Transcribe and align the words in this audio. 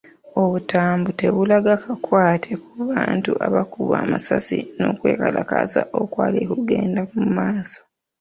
Obutambi 0.41 1.11
tebulaga 1.19 1.73
kakwate 1.83 2.51
ku 2.63 2.71
bantu 2.91 3.31
abaakubwa 3.47 3.95
amasasi 4.03 4.59
n’okwekalakaasa 4.77 5.81
okwali 6.01 6.39
kugenda 6.51 7.01
mu 7.15 7.25
maaso. 7.37 7.79